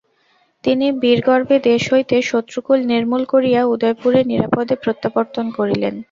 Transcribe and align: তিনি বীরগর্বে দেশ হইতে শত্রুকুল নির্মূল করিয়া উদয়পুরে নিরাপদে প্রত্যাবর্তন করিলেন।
তিনি 0.63 0.87
বীরগর্বে 1.01 1.57
দেশ 1.69 1.81
হইতে 1.93 2.15
শত্রুকুল 2.29 2.79
নির্মূল 2.91 3.23
করিয়া 3.33 3.61
উদয়পুরে 3.73 4.19
নিরাপদে 4.31 4.75
প্রত্যাবর্তন 4.83 5.45
করিলেন। 5.57 5.95